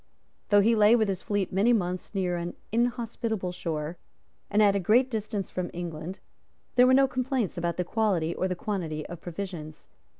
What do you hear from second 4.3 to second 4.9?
and at a